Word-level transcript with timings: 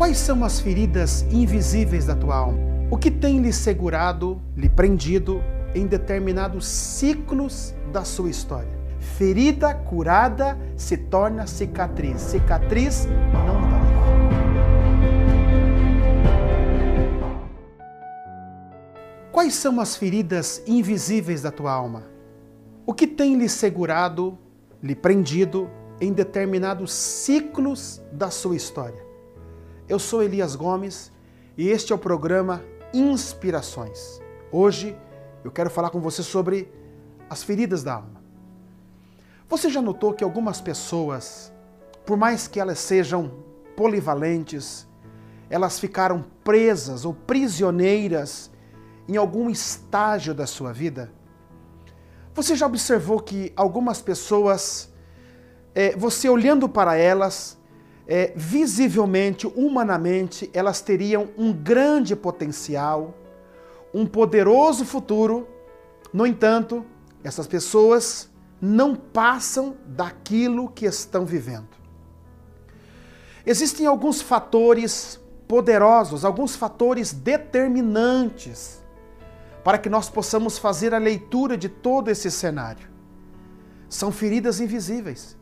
Quais 0.00 0.16
são 0.16 0.42
as 0.46 0.58
feridas 0.58 1.26
invisíveis 1.30 2.06
da 2.06 2.16
tua 2.16 2.34
alma? 2.34 2.58
O 2.90 2.96
que 2.96 3.10
tem 3.10 3.38
lhe 3.42 3.52
segurado, 3.52 4.40
lhe 4.56 4.66
prendido 4.66 5.44
em 5.74 5.86
determinados 5.86 6.66
ciclos 6.66 7.74
da 7.92 8.02
sua 8.02 8.30
história? 8.30 8.70
Ferida 8.98 9.74
curada 9.74 10.58
se 10.74 10.96
torna 10.96 11.46
cicatriz. 11.46 12.18
Cicatriz 12.18 13.06
não 13.30 13.60
dói. 13.60 13.80
Quais 19.30 19.54
são 19.54 19.78
as 19.82 19.96
feridas 19.96 20.62
invisíveis 20.66 21.42
da 21.42 21.50
tua 21.50 21.72
alma? 21.72 22.04
O 22.86 22.94
que 22.94 23.06
tem 23.06 23.36
lhe 23.36 23.50
segurado, 23.50 24.38
lhe 24.82 24.94
prendido 24.94 25.68
em 26.00 26.10
determinados 26.10 26.90
ciclos 26.90 28.00
da 28.10 28.30
sua 28.30 28.56
história? 28.56 29.09
Eu 29.90 29.98
sou 29.98 30.22
Elias 30.22 30.54
Gomes 30.54 31.10
e 31.58 31.68
este 31.68 31.92
é 31.92 31.96
o 31.96 31.98
programa 31.98 32.62
Inspirações. 32.94 34.20
Hoje 34.52 34.96
eu 35.42 35.50
quero 35.50 35.68
falar 35.68 35.90
com 35.90 35.98
você 35.98 36.22
sobre 36.22 36.72
as 37.28 37.42
feridas 37.42 37.82
da 37.82 37.94
alma. 37.94 38.22
Você 39.48 39.68
já 39.68 39.82
notou 39.82 40.14
que 40.14 40.22
algumas 40.22 40.60
pessoas, 40.60 41.52
por 42.06 42.16
mais 42.16 42.46
que 42.46 42.60
elas 42.60 42.78
sejam 42.78 43.32
polivalentes, 43.76 44.86
elas 45.50 45.80
ficaram 45.80 46.24
presas 46.44 47.04
ou 47.04 47.12
prisioneiras 47.12 48.48
em 49.08 49.16
algum 49.16 49.50
estágio 49.50 50.32
da 50.32 50.46
sua 50.46 50.72
vida? 50.72 51.12
Você 52.32 52.54
já 52.54 52.64
observou 52.64 53.18
que 53.18 53.52
algumas 53.56 54.00
pessoas, 54.00 54.88
é, 55.74 55.96
você 55.96 56.28
olhando 56.28 56.68
para 56.68 56.96
elas, 56.96 57.59
é, 58.12 58.32
visivelmente, 58.34 59.46
humanamente, 59.46 60.50
elas 60.52 60.80
teriam 60.80 61.28
um 61.38 61.52
grande 61.52 62.16
potencial, 62.16 63.14
um 63.94 64.04
poderoso 64.04 64.84
futuro. 64.84 65.46
No 66.12 66.26
entanto, 66.26 66.84
essas 67.22 67.46
pessoas 67.46 68.28
não 68.60 68.96
passam 68.96 69.76
daquilo 69.86 70.68
que 70.68 70.86
estão 70.86 71.24
vivendo. 71.24 71.68
Existem 73.46 73.86
alguns 73.86 74.20
fatores 74.20 75.20
poderosos, 75.46 76.24
alguns 76.24 76.56
fatores 76.56 77.12
determinantes 77.12 78.82
para 79.62 79.78
que 79.78 79.88
nós 79.88 80.10
possamos 80.10 80.58
fazer 80.58 80.92
a 80.92 80.98
leitura 80.98 81.56
de 81.56 81.68
todo 81.68 82.08
esse 82.08 82.28
cenário. 82.28 82.88
São 83.88 84.10
feridas 84.10 84.58
invisíveis, 84.58 85.36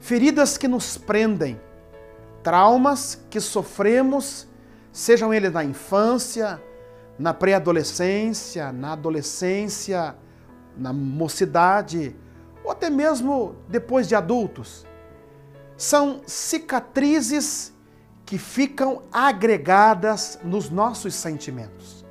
feridas 0.00 0.58
que 0.58 0.66
nos 0.66 0.98
prendem, 0.98 1.60
traumas 2.46 3.18
que 3.28 3.40
sofremos, 3.40 4.46
sejam 4.92 5.34
eles 5.34 5.52
na 5.52 5.64
infância, 5.64 6.62
na 7.18 7.34
pré-adolescência, 7.34 8.72
na 8.72 8.92
adolescência, 8.92 10.14
na 10.76 10.92
mocidade, 10.92 12.14
ou 12.62 12.70
até 12.70 12.88
mesmo 12.88 13.56
depois 13.68 14.06
de 14.06 14.14
adultos. 14.14 14.86
São 15.76 16.20
cicatrizes 16.24 17.74
que 18.24 18.38
ficam 18.38 19.02
agregadas 19.10 20.38
nos 20.44 20.70
nossos 20.70 21.16
sentimentos. 21.16 22.06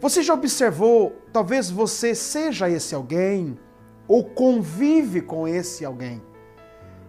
Você 0.00 0.20
já 0.20 0.34
observou, 0.34 1.16
talvez 1.32 1.70
você 1.70 2.12
seja 2.12 2.68
esse 2.68 2.92
alguém, 2.92 3.56
ou 4.08 4.24
convive 4.24 5.20
com 5.20 5.46
esse 5.46 5.84
alguém, 5.84 6.20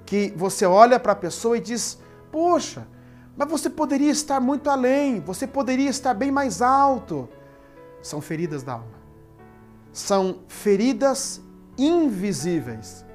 que 0.06 0.32
você 0.38 0.64
olha 0.64 1.00
para 1.00 1.14
a 1.14 1.16
pessoa 1.16 1.58
e 1.58 1.60
diz: 1.60 1.98
Poxa, 2.32 2.88
mas 3.36 3.50
você 3.50 3.70
poderia 3.70 4.12
estar 4.12 4.40
muito 4.40 4.70
além, 4.70 5.20
você 5.20 5.48
poderia 5.48 5.90
estar 5.90 6.14
bem 6.14 6.32
mais 6.32 6.62
alto. 6.62 7.30
São 8.02 8.22
feridas 8.22 8.64
da 8.64 8.74
alma. 8.74 9.00
São 9.92 10.40
feridas 10.48 11.42
invisíveis. 11.78 13.06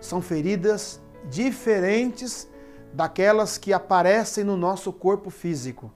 São 0.00 0.20
feridas 0.20 1.00
diferentes 1.28 2.48
daquelas 2.92 3.58
que 3.58 3.72
aparecem 3.72 4.44
no 4.44 4.56
nosso 4.56 4.92
corpo 4.92 5.30
físico. 5.30 5.92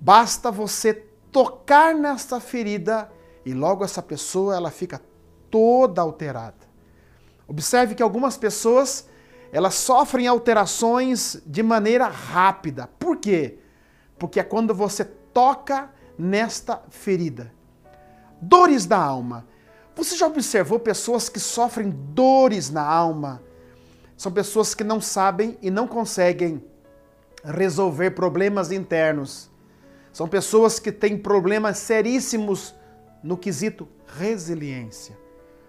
Basta 0.00 0.50
você 0.50 0.94
tocar 1.32 1.94
nessa 1.94 2.40
ferida 2.40 3.10
e 3.44 3.52
logo 3.54 3.84
essa 3.84 4.02
pessoa 4.02 4.56
ela 4.56 4.70
fica 4.70 5.00
toda 5.50 6.02
alterada. 6.02 6.66
Observe 7.48 7.94
que 7.94 8.02
algumas 8.02 8.36
pessoas 8.36 9.08
elas 9.56 9.74
sofrem 9.74 10.26
alterações 10.26 11.40
de 11.46 11.62
maneira 11.62 12.08
rápida. 12.08 12.90
Por 12.98 13.16
quê? 13.16 13.56
Porque 14.18 14.38
é 14.38 14.42
quando 14.42 14.74
você 14.74 15.02
toca 15.02 15.90
nesta 16.18 16.82
ferida. 16.90 17.50
Dores 18.38 18.84
da 18.84 18.98
alma. 18.98 19.48
Você 19.94 20.14
já 20.14 20.26
observou 20.26 20.78
pessoas 20.78 21.30
que 21.30 21.40
sofrem 21.40 21.88
dores 21.88 22.68
na 22.68 22.82
alma? 22.82 23.42
São 24.14 24.30
pessoas 24.30 24.74
que 24.74 24.84
não 24.84 25.00
sabem 25.00 25.56
e 25.62 25.70
não 25.70 25.88
conseguem 25.88 26.62
resolver 27.42 28.10
problemas 28.10 28.70
internos. 28.70 29.50
São 30.12 30.28
pessoas 30.28 30.78
que 30.78 30.92
têm 30.92 31.16
problemas 31.16 31.78
seríssimos 31.78 32.74
no 33.22 33.38
quesito 33.38 33.88
resiliência. 34.18 35.16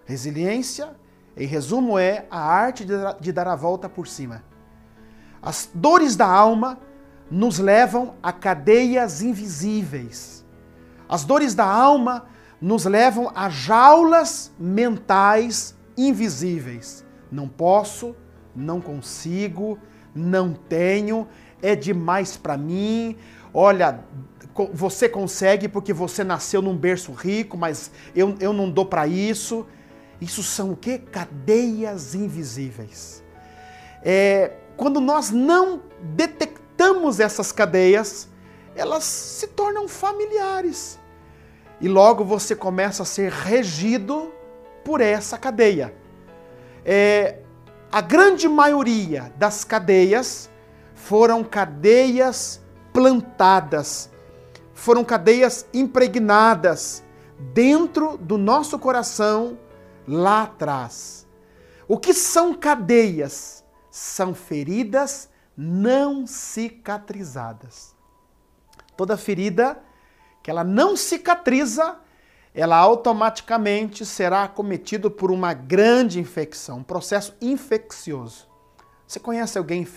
Resiliência 0.03 0.93
em 1.37 1.45
resumo, 1.45 1.99
é 1.99 2.25
a 2.31 2.39
arte 2.39 2.85
de 3.19 3.31
dar 3.31 3.47
a 3.47 3.55
volta 3.55 3.87
por 3.87 4.07
cima. 4.07 4.43
As 5.41 5.69
dores 5.73 6.15
da 6.15 6.25
alma 6.25 6.79
nos 7.29 7.59
levam 7.59 8.15
a 8.23 8.31
cadeias 8.31 9.21
invisíveis. 9.21 10.45
As 11.07 11.23
dores 11.23 11.53
da 11.53 11.65
alma 11.65 12.25
nos 12.59 12.85
levam 12.85 13.31
a 13.35 13.49
jaulas 13.49 14.51
mentais 14.59 15.75
invisíveis. 15.95 17.05
Não 17.31 17.47
posso, 17.47 18.15
não 18.55 18.81
consigo, 18.81 19.77
não 20.15 20.53
tenho, 20.53 21.27
é 21.61 21.75
demais 21.75 22.35
para 22.35 22.57
mim. 22.57 23.15
Olha, 23.53 24.03
você 24.73 25.07
consegue 25.07 25.67
porque 25.67 25.93
você 25.93 26.23
nasceu 26.23 26.61
num 26.61 26.75
berço 26.75 27.11
rico, 27.11 27.57
mas 27.57 27.91
eu, 28.15 28.35
eu 28.39 28.51
não 28.51 28.69
dou 28.69 28.85
para 28.85 29.07
isso. 29.07 29.65
Isso 30.19 30.41
são 30.41 30.71
o 30.71 30.75
que? 30.75 30.97
Cadeias 30.97 32.15
invisíveis. 32.15 33.23
É, 34.03 34.53
quando 34.75 34.99
nós 34.99 35.31
não 35.31 35.81
detectamos 36.01 37.19
essas 37.19 37.51
cadeias, 37.51 38.27
elas 38.75 39.03
se 39.03 39.47
tornam 39.47 39.87
familiares. 39.87 40.99
E 41.79 41.87
logo 41.87 42.23
você 42.23 42.55
começa 42.55 43.03
a 43.03 43.05
ser 43.05 43.31
regido 43.31 44.31
por 44.83 45.01
essa 45.01 45.37
cadeia. 45.37 45.93
É, 46.85 47.39
a 47.91 48.01
grande 48.01 48.47
maioria 48.47 49.31
das 49.37 49.63
cadeias 49.63 50.49
foram 50.95 51.43
cadeias 51.43 52.61
plantadas, 52.91 54.09
foram 54.73 55.03
cadeias 55.03 55.67
impregnadas 55.73 57.03
dentro 57.53 58.17
do 58.17 58.37
nosso 58.37 58.79
coração 58.79 59.57
lá 60.07 60.43
atrás. 60.43 61.27
O 61.87 61.97
que 61.97 62.13
são 62.13 62.53
cadeias? 62.53 63.63
São 63.91 64.33
feridas 64.33 65.29
não 65.55 66.27
cicatrizadas. 66.27 67.95
Toda 68.95 69.17
ferida 69.17 69.81
que 70.43 70.51
ela 70.51 70.63
não 70.63 70.95
cicatriza, 70.95 71.97
ela 72.53 72.77
automaticamente 72.77 74.05
será 74.05 74.43
acometida 74.43 75.09
por 75.09 75.31
uma 75.31 75.53
grande 75.53 76.19
infecção, 76.19 76.79
um 76.79 76.83
processo 76.83 77.35
infeccioso. 77.41 78.47
Você 79.07 79.21
conhece 79.21 79.57
alguém 79.57 79.87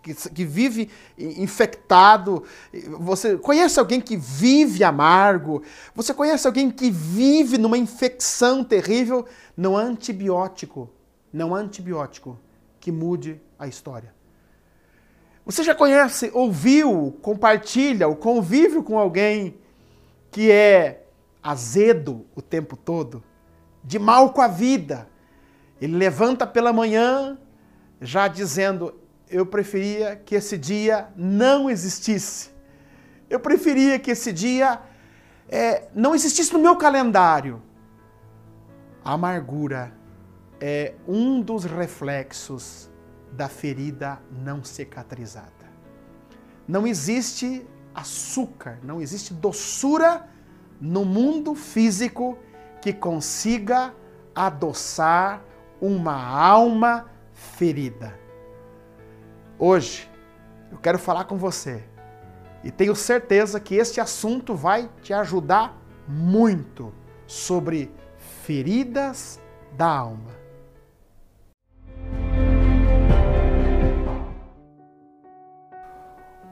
que, 0.00 0.44
vive 0.44 0.88
infectado? 1.18 2.44
Você 3.00 3.36
conhece 3.36 3.80
alguém 3.80 4.00
que 4.00 4.16
vive 4.16 4.84
amargo? 4.84 5.64
Você 5.92 6.14
conhece 6.14 6.46
alguém 6.46 6.70
que 6.70 6.88
vive 6.88 7.58
numa 7.58 7.76
infecção 7.76 8.62
terrível? 8.62 9.26
Não 9.56 9.76
há 9.76 9.80
antibiótico, 9.80 10.88
não 11.32 11.52
há 11.52 11.58
antibiótico 11.58 12.38
que 12.78 12.92
mude 12.92 13.42
a 13.58 13.66
história. 13.66 14.14
Você 15.44 15.64
já 15.64 15.74
conhece, 15.74 16.30
ouviu, 16.32 17.18
compartilha 17.20 18.06
ou 18.06 18.14
convive 18.14 18.80
com 18.82 18.96
alguém 18.96 19.58
que 20.30 20.52
é 20.52 21.06
azedo 21.42 22.24
o 22.36 22.40
tempo 22.40 22.76
todo, 22.76 23.22
de 23.82 23.98
mal 23.98 24.32
com 24.32 24.40
a 24.40 24.46
vida? 24.46 25.08
Ele 25.80 25.96
levanta 25.96 26.46
pela 26.46 26.72
manhã 26.72 27.36
já 28.00 28.28
dizendo: 28.28 28.94
eu 29.28 29.46
preferia 29.46 30.16
que 30.16 30.34
esse 30.34 30.56
dia 30.56 31.08
não 31.16 31.68
existisse. 31.68 32.50
Eu 33.28 33.40
preferia 33.40 33.98
que 33.98 34.10
esse 34.10 34.32
dia 34.32 34.80
é, 35.48 35.88
não 35.94 36.14
existisse 36.14 36.52
no 36.52 36.58
meu 36.58 36.76
calendário. 36.76 37.62
A 39.04 39.12
amargura 39.12 39.92
é 40.60 40.94
um 41.06 41.40
dos 41.40 41.64
reflexos 41.64 42.90
da 43.32 43.48
ferida 43.48 44.20
não 44.30 44.62
cicatrizada. 44.62 45.52
não 46.66 46.86
existe 46.86 47.66
açúcar, 47.94 48.78
não 48.82 49.00
existe 49.00 49.34
doçura 49.34 50.28
no 50.80 51.04
mundo 51.04 51.54
físico 51.54 52.38
que 52.80 52.92
consiga 52.92 53.94
adoçar 54.34 55.42
uma 55.80 56.14
alma 56.14 57.10
ferida. 57.56 58.18
Hoje, 59.58 60.10
eu 60.72 60.78
quero 60.78 60.98
falar 60.98 61.24
com 61.24 61.36
você 61.36 61.84
e 62.64 62.70
tenho 62.70 62.96
certeza 62.96 63.60
que 63.60 63.74
este 63.74 64.00
assunto 64.00 64.54
vai 64.54 64.90
te 65.02 65.12
ajudar 65.12 65.78
muito 66.08 66.92
sobre 67.26 67.90
feridas 68.42 69.40
da 69.76 69.86
alma. 69.86 70.30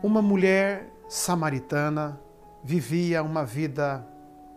Uma 0.03 0.21
mulher 0.21 0.93
samaritana 1.09 2.21
vivia 2.63 3.23
uma 3.23 3.45
vida 3.45 4.07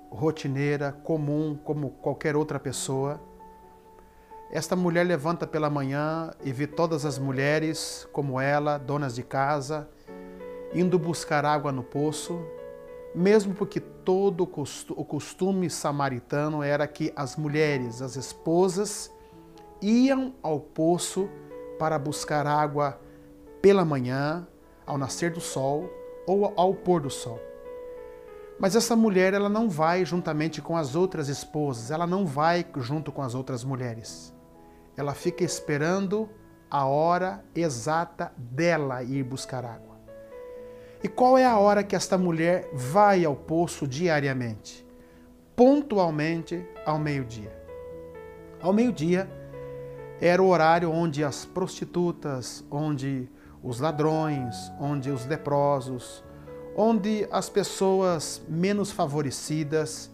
rotineira, 0.10 0.92
comum, 0.92 1.58
como 1.64 1.92
qualquer 1.92 2.36
outra 2.36 2.60
pessoa. 2.60 3.22
Esta 4.51 4.75
mulher 4.75 5.06
levanta 5.06 5.47
pela 5.47 5.69
manhã 5.69 6.31
e 6.44 6.51
vê 6.51 6.68
todas 6.68 7.06
as 7.06 7.18
mulheres, 7.18 8.07
como 8.12 8.39
ela, 8.39 8.77
donas 8.77 9.15
de 9.15 9.24
casa, 9.24 9.89
indo 10.74 11.00
buscar 11.00 11.44
água 11.44 11.71
no 11.71 11.83
poço, 11.83 12.39
mesmo 13.13 13.56
porque 13.56 13.80
todo 13.80 14.44
o 14.44 15.06
costume 15.06 15.69
samaritano 15.69 16.62
era 16.62 16.86
que 16.86 17.12
as 17.15 17.36
mulheres, 17.36 18.01
as 18.01 18.15
esposas, 18.15 19.12
iam 19.81 20.33
ao 20.44 20.59
poço 20.59 21.27
para 21.80 21.98
buscar 21.98 22.45
água 22.45 23.00
pela 23.62 23.83
manhã, 23.83 24.48
ao 24.86 24.98
nascer 24.98 25.31
do 25.31 25.41
sol 25.41 25.89
ou 26.27 26.53
ao 26.56 26.74
pôr 26.75 27.01
do 27.01 27.09
sol. 27.09 27.39
Mas 28.59 28.75
essa 28.75 28.95
mulher, 28.95 29.33
ela 29.33 29.50
não 29.50 29.69
vai 29.69 30.06
juntamente 30.06 30.62
com 30.62 30.77
as 30.77 30.95
outras 30.95 31.27
esposas, 31.27 31.89
ela 31.89 32.06
não 32.06 32.25
vai 32.25 32.65
junto 32.77 33.12
com 33.12 33.21
as 33.21 33.33
outras 33.33 33.63
mulheres. 33.63 34.35
Ela 34.97 35.13
fica 35.13 35.44
esperando 35.44 36.30
a 36.69 36.86
hora 36.86 37.44
exata 37.53 38.31
dela 38.38 39.03
ir 39.03 39.24
buscar 39.24 39.65
água. 39.65 39.95
E 41.03 41.07
qual 41.07 41.38
é 41.38 41.45
a 41.45 41.57
hora 41.57 41.83
que 41.83 41.95
esta 41.95 42.18
mulher 42.18 42.69
vai 42.74 43.24
ao 43.24 43.36
poço 43.36 43.88
diariamente? 43.88 44.86
Pontualmente 45.56 46.65
ao 46.86 46.97
meio-dia. 46.97 47.51
Ao 48.62 48.74
meio-dia 48.74 49.30
era 50.19 50.42
o 50.42 50.47
horário 50.47 50.92
onde 50.92 51.24
as 51.24 51.45
prostitutas, 51.45 52.63
onde 52.71 53.30
os 53.62 53.80
ladrões, 53.80 54.56
onde 54.80 55.12
os 55.12 55.25
leprosos, 55.25 56.24
onde 56.75 57.27
as 57.31 57.50
pessoas 57.50 58.41
menos 58.48 58.91
favorecidas 58.91 60.09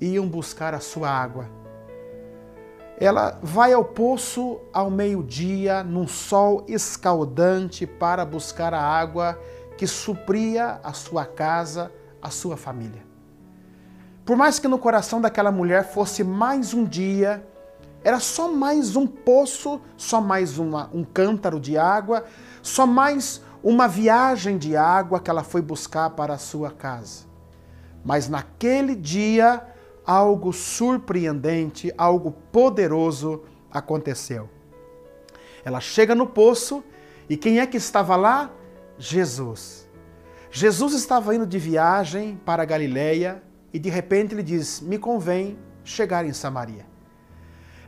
iam 0.00 0.28
buscar 0.28 0.74
a 0.74 0.80
sua 0.80 1.08
água. 1.08 1.63
Ela 2.98 3.38
vai 3.42 3.72
ao 3.72 3.84
poço 3.84 4.60
ao 4.72 4.90
meio-dia, 4.90 5.82
num 5.82 6.06
sol 6.06 6.64
escaldante, 6.68 7.86
para 7.86 8.24
buscar 8.24 8.72
a 8.72 8.80
água 8.80 9.38
que 9.76 9.86
supria 9.86 10.80
a 10.82 10.92
sua 10.92 11.24
casa, 11.24 11.90
a 12.22 12.30
sua 12.30 12.56
família. 12.56 13.02
Por 14.24 14.36
mais 14.36 14.58
que 14.58 14.68
no 14.68 14.78
coração 14.78 15.20
daquela 15.20 15.50
mulher 15.50 15.84
fosse 15.84 16.22
mais 16.22 16.72
um 16.72 16.84
dia, 16.84 17.46
era 18.02 18.20
só 18.20 18.50
mais 18.50 18.96
um 18.96 19.06
poço, 19.06 19.80
só 19.96 20.20
mais 20.20 20.58
uma, 20.58 20.88
um 20.94 21.02
cântaro 21.02 21.58
de 21.58 21.76
água, 21.76 22.24
só 22.62 22.86
mais 22.86 23.42
uma 23.62 23.88
viagem 23.88 24.56
de 24.56 24.76
água 24.76 25.18
que 25.18 25.30
ela 25.30 25.42
foi 25.42 25.60
buscar 25.60 26.10
para 26.10 26.34
a 26.34 26.38
sua 26.38 26.70
casa. 26.70 27.24
Mas 28.04 28.28
naquele 28.28 28.94
dia, 28.94 29.66
algo 30.06 30.52
surpreendente, 30.52 31.92
algo 31.96 32.32
poderoso 32.52 33.42
aconteceu. 33.70 34.48
Ela 35.64 35.80
chega 35.80 36.14
no 36.14 36.26
poço 36.26 36.84
e 37.28 37.36
quem 37.36 37.58
é 37.58 37.66
que 37.66 37.76
estava 37.76 38.16
lá? 38.16 38.50
Jesus. 38.98 39.88
Jesus 40.50 40.94
estava 40.94 41.34
indo 41.34 41.46
de 41.46 41.58
viagem 41.58 42.40
para 42.44 42.62
a 42.62 42.66
Galileia 42.66 43.42
e 43.72 43.78
de 43.78 43.88
repente 43.88 44.34
ele 44.34 44.42
diz: 44.42 44.80
Me 44.80 44.98
convém 44.98 45.58
chegar 45.82 46.24
em 46.24 46.32
Samaria. 46.32 46.86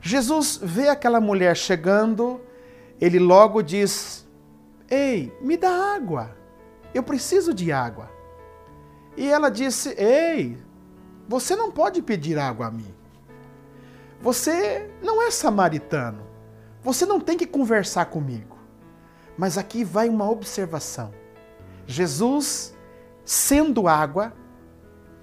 Jesus 0.01 0.59
vê 0.63 0.89
aquela 0.89 1.21
mulher 1.21 1.57
chegando, 1.57 2.41
ele 3.01 3.19
logo 3.19 3.63
diz: 3.63 4.27
Ei, 4.91 5.33
me 5.41 5.57
dá 5.57 5.95
água. 5.95 6.37
Eu 6.95 7.03
preciso 7.03 7.53
de 7.53 7.71
água. 7.71 8.11
E 9.17 9.29
ela 9.29 9.49
disse: 9.49 9.91
Ei, 9.91 10.59
você 11.29 11.57
não 11.57 11.71
pode 11.71 12.03
pedir 12.03 12.39
água 12.39 12.67
a 12.67 12.71
mim. 12.71 12.95
Você 14.21 14.91
não 15.03 15.23
é 15.23 15.31
samaritano. 15.31 16.27
Você 16.83 17.05
não 17.05 17.21
tem 17.21 17.37
que 17.37 17.47
conversar 17.47 18.07
comigo. 18.07 18.57
Mas 19.37 19.59
aqui 19.59 19.85
vai 19.85 20.09
uma 20.09 20.31
observação. 20.31 21.13
Jesus, 21.87 22.75
sendo 23.25 23.87
água, 23.87 24.33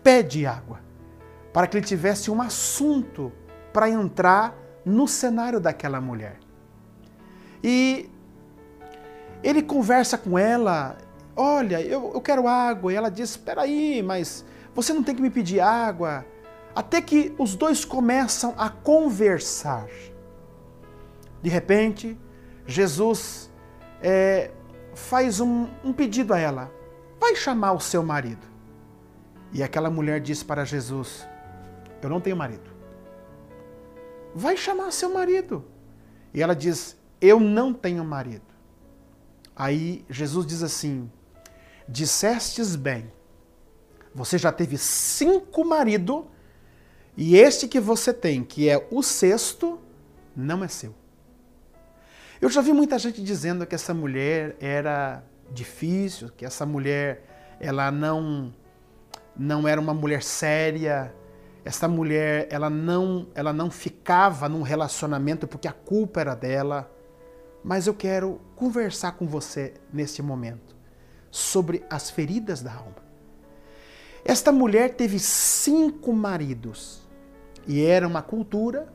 pede 0.03 0.45
água, 0.45 0.79
para 1.51 1.67
que 1.67 1.77
ele 1.77 1.85
tivesse 1.85 2.29
um 2.29 2.41
assunto 2.41 3.31
para 3.71 3.89
entrar 3.89 4.55
no 4.85 5.07
cenário 5.07 5.59
daquela 5.59 5.99
mulher. 5.99 6.37
E 7.63 8.09
ele 9.41 9.61
conversa 9.61 10.17
com 10.17 10.37
ela, 10.37 10.97
olha, 11.35 11.81
eu, 11.81 12.11
eu 12.13 12.21
quero 12.21 12.47
água. 12.47 12.91
E 12.91 12.95
ela 12.95 13.09
diz, 13.09 13.31
espera 13.31 13.61
aí, 13.63 14.03
mas 14.03 14.45
você 14.73 14.93
não 14.93 15.03
tem 15.03 15.15
que 15.15 15.21
me 15.21 15.29
pedir 15.29 15.59
água. 15.59 16.25
Até 16.75 17.01
que 17.01 17.33
os 17.37 17.55
dois 17.55 17.85
começam 17.85 18.55
a 18.57 18.69
conversar. 18.69 19.87
De 21.41 21.49
repente, 21.49 22.17
Jesus 22.65 23.51
é, 24.01 24.51
faz 24.95 25.39
um, 25.39 25.67
um 25.83 25.93
pedido 25.93 26.33
a 26.33 26.39
ela: 26.39 26.71
vai 27.19 27.35
chamar 27.35 27.73
o 27.73 27.79
seu 27.79 28.03
marido. 28.03 28.47
E 29.51 29.61
aquela 29.61 29.89
mulher 29.89 30.19
diz 30.19 30.41
para 30.41 30.65
Jesus: 30.65 31.27
Eu 32.01 32.09
não 32.09 32.19
tenho 32.19 32.35
marido. 32.35 32.71
Vai 34.33 34.57
chamar 34.57 34.91
seu 34.91 35.13
marido. 35.13 35.63
E 36.33 36.41
ela 36.41 36.55
diz: 36.55 36.97
Eu 37.21 37.39
não 37.39 37.73
tenho 37.73 38.03
marido. 38.03 38.53
Aí 39.55 40.03
Jesus 40.09 40.47
diz 40.47 40.63
assim: 40.63 41.11
Dissestes 41.87 42.75
bem, 42.75 43.11
você 44.13 44.37
já 44.37 44.51
teve 44.51 44.77
cinco 44.77 45.65
maridos, 45.65 46.23
e 47.15 47.35
este 47.35 47.67
que 47.67 47.79
você 47.79 48.13
tem, 48.13 48.43
que 48.43 48.69
é 48.69 48.87
o 48.91 49.03
sexto, 49.03 49.79
não 50.35 50.63
é 50.63 50.67
seu. 50.67 50.95
Eu 52.41 52.49
já 52.49 52.61
vi 52.61 52.73
muita 52.73 52.97
gente 52.99 53.21
dizendo 53.23 53.65
que 53.65 53.75
essa 53.75 53.93
mulher 53.93 54.55
era 54.59 55.23
difícil, 55.51 56.29
que 56.35 56.45
essa 56.45 56.65
mulher 56.65 57.55
ela 57.59 57.91
não 57.91 58.53
não 59.35 59.67
era 59.67 59.81
uma 59.81 59.93
mulher 59.93 60.21
séria, 60.21 61.13
essa 61.65 61.87
mulher 61.87 62.47
ela 62.51 62.69
não 62.69 63.27
ela 63.33 63.53
não 63.53 63.69
ficava 63.71 64.49
num 64.49 64.61
relacionamento 64.61 65.47
porque 65.47 65.67
a 65.67 65.73
culpa 65.73 66.21
era 66.21 66.35
dela 66.35 66.91
mas 67.63 67.87
eu 67.87 67.93
quero 67.93 68.41
conversar 68.55 69.13
com 69.13 69.25
você 69.25 69.73
neste 69.91 70.21
momento 70.21 70.75
sobre 71.31 71.83
as 71.89 72.09
feridas 72.09 72.61
da 72.61 72.73
alma. 72.73 73.02
Esta 74.25 74.51
mulher 74.51 74.95
teve 74.95 75.19
cinco 75.19 76.13
maridos 76.13 77.01
e 77.67 77.83
era 77.83 78.07
uma 78.07 78.21
cultura 78.21 78.91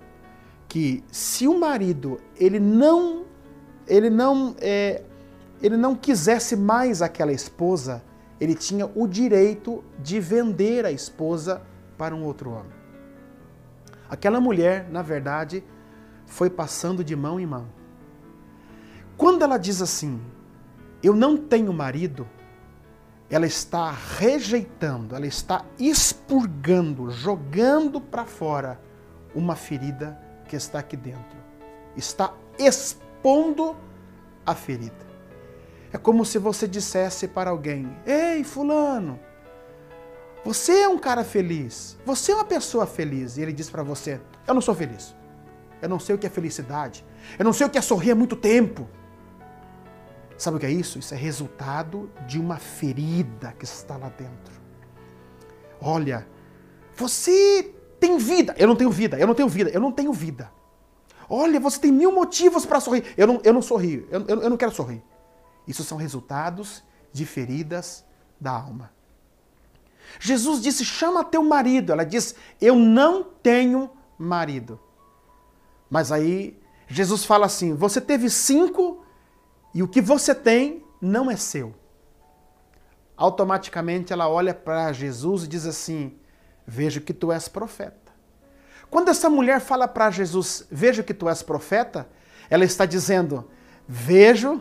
que 0.67 1.05
se 1.11 1.47
o 1.47 1.59
marido 1.59 2.21
ele 2.37 2.59
não 2.59 3.25
ele 3.87 4.11
não 4.11 4.55
é, 4.61 5.03
ele 5.63 5.77
não 5.77 5.95
quisesse 5.95 6.55
mais 6.55 7.01
aquela 7.01 7.33
esposa, 7.33 8.03
ele 8.41 8.55
tinha 8.55 8.91
o 8.95 9.07
direito 9.07 9.83
de 9.99 10.21
vender 10.21 10.85
a 10.85 10.93
esposa 10.93 11.63
para 11.97 12.15
um 12.15 12.23
outro 12.25 12.51
homem. 12.51 12.79
Aquela 14.09 14.41
mulher, 14.41 14.89
na 14.91 15.03
verdade, 15.03 15.65
foi 16.27 16.49
passando 16.49 17.03
de 17.03 17.17
mão 17.17 17.41
em 17.41 17.47
mão. 17.47 17.67
Quando 19.17 19.43
ela 19.43 19.59
diz 19.59 19.83
assim, 19.83 20.21
eu 21.03 21.15
não 21.15 21.37
tenho 21.37 21.73
marido, 21.73 22.27
ela 23.31 23.47
está 23.47 23.91
rejeitando, 23.91 25.15
ela 25.15 25.27
está 25.27 25.65
expurgando, 25.79 27.11
jogando 27.11 28.01
para 28.01 28.25
fora 28.25 28.81
uma 29.35 29.55
ferida 29.55 30.19
que 30.49 30.57
está 30.57 30.79
aqui 30.79 30.97
dentro. 30.97 31.39
Está 31.97 32.33
expondo 32.59 33.77
a 34.47 34.55
ferida. 34.55 35.07
É 35.93 35.99
como 35.99 36.25
se 36.25 36.39
você 36.39 36.67
dissesse 36.67 37.29
para 37.29 37.51
alguém: 37.51 37.95
Ei, 38.07 38.43
Fulano, 38.45 39.21
você 40.45 40.81
é 40.81 40.89
um 40.89 40.99
cara 40.99 41.23
feliz, 41.23 41.99
você 42.07 42.33
é 42.33 42.35
uma 42.35 42.45
pessoa 42.45 42.87
feliz. 42.87 43.37
E 43.37 43.43
ele 43.43 43.53
diz 43.53 43.69
para 43.69 43.83
você: 43.83 44.21
Eu 44.47 44.55
não 44.55 44.61
sou 44.61 44.75
feliz. 44.75 45.15
Eu 45.81 45.89
não 45.89 46.01
sei 46.01 46.15
o 46.15 46.19
que 46.19 46.27
é 46.27 46.31
felicidade. 46.31 47.05
Eu 47.39 47.45
não 47.45 47.53
sei 47.53 47.67
o 47.67 47.71
que 47.71 47.79
é 47.79 47.83
sorrir 47.83 48.13
há 48.13 48.15
muito 48.15 48.35
tempo. 48.35 48.89
Sabe 50.39 50.57
o 50.57 50.61
que 50.61 50.67
é 50.67 50.71
isso? 50.71 51.01
Isso 51.01 51.13
é 51.13 51.17
resultado 51.17 52.09
de 52.27 52.39
uma 52.39 52.57
ferida 52.57 53.53
que 53.59 53.65
está 53.65 53.97
lá 53.97 54.09
dentro. 54.09 54.55
Olha, 55.81 56.27
você 56.97 57.75
tem 57.99 58.17
vida. 58.19 58.55
Eu 58.57 58.69
não 58.69 58.77
tenho 58.77 58.91
vida, 58.91 59.19
eu 59.19 59.27
não 59.27 59.35
tenho 59.35 59.49
vida, 59.49 59.71
eu 59.71 59.81
não 59.81 59.91
tenho 59.91 60.13
vida. 60.13 60.53
Olha, 61.29 61.59
você 61.59 61.81
tem 61.81 61.93
mil 61.93 62.13
motivos 62.13 62.65
para 62.65 62.79
sorrir. 62.79 63.05
Eu 63.17 63.27
não, 63.27 63.41
eu 63.43 63.53
não 63.53 63.61
sorrio, 63.61 64.07
eu, 64.11 64.25
eu, 64.29 64.43
eu 64.43 64.51
não 64.51 64.57
quero 64.57 64.73
sorrir. 64.73 65.03
Isso 65.67 65.83
são 65.83 65.99
resultados 65.99 66.85
de 67.13 67.27
feridas 67.27 68.05
da 68.41 68.53
alma. 68.53 68.93
Jesus 70.21 70.63
disse: 70.63 70.85
chama 70.85 71.25
teu 71.25 71.43
marido. 71.43 71.93
Ela 71.93 72.05
diz: 72.05 72.37
eu 72.61 72.77
não 72.77 73.25
tenho 73.25 73.91
marido. 74.17 74.81
Mas 75.91 76.13
aí 76.13 76.59
Jesus 76.87 77.25
fala 77.25 77.47
assim: 77.47 77.75
você 77.75 78.01
teve 78.01 78.31
cinco 78.31 79.05
e 79.75 79.83
o 79.83 79.89
que 79.89 80.01
você 80.01 80.35
tem 80.35 80.85
não 81.01 81.31
é 81.31 81.37
seu. 81.37 81.75
Automaticamente 83.17 84.13
ela 84.13 84.29
olha 84.29 84.55
para 84.55 84.93
Jesus 84.93 85.45
e 85.45 85.49
diz 85.49 85.67
assim: 85.67 86.17
Vejo 86.67 87.01
que 87.01 87.13
tu 87.13 87.33
és 87.33 87.49
profeta. 87.49 88.13
Quando 88.91 89.09
essa 89.09 89.29
mulher 89.29 89.61
fala 89.61 89.87
para 89.89 90.11
Jesus: 90.11 90.67
Vejo 90.71 91.03
que 91.03 91.15
tu 91.15 91.29
és 91.29 91.43
profeta, 91.43 92.09
ela 92.49 92.65
está 92.65 92.87
dizendo: 92.87 93.49
Vejo 93.87 94.61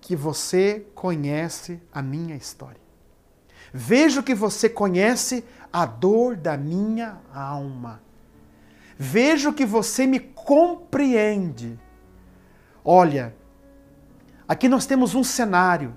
que 0.00 0.14
você 0.14 0.86
conhece 0.94 1.80
a 1.92 2.02
minha 2.02 2.36
história. 2.36 2.80
Vejo 3.72 4.22
que 4.22 4.34
você 4.34 4.68
conhece 4.68 5.44
a 5.72 5.84
dor 5.86 6.36
da 6.36 6.56
minha 6.56 7.20
alma. 7.32 8.02
Vejo 8.96 9.52
que 9.52 9.66
você 9.66 10.06
me 10.06 10.20
compreende. 10.20 11.78
Olha, 12.84 13.34
Aqui 14.54 14.68
nós 14.68 14.86
temos 14.86 15.16
um 15.16 15.24
cenário 15.24 15.96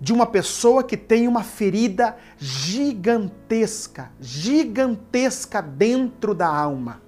de 0.00 0.12
uma 0.12 0.24
pessoa 0.24 0.84
que 0.84 0.96
tem 0.96 1.26
uma 1.26 1.42
ferida 1.42 2.16
gigantesca, 2.38 4.12
gigantesca 4.20 5.60
dentro 5.60 6.32
da 6.32 6.46
alma. 6.46 7.02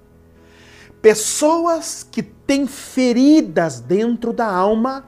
Pessoas 1.01 2.05
que 2.11 2.21
têm 2.21 2.67
feridas 2.67 3.79
dentro 3.79 4.33
da 4.33 4.45
alma 4.45 5.07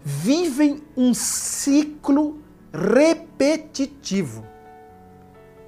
vivem 0.00 0.80
um 0.96 1.12
ciclo 1.12 2.38
repetitivo. 2.72 4.46